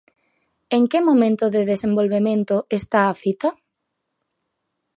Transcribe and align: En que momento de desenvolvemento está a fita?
En 0.77 0.83
que 0.91 0.99
momento 1.09 1.45
de 1.55 1.61
desenvolvemento 1.71 2.55
está 2.79 2.99
a 3.07 3.13
fita? 3.21 3.49